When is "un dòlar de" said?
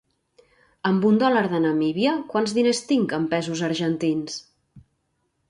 1.09-1.59